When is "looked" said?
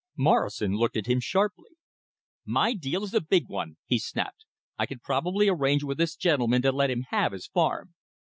0.71-0.97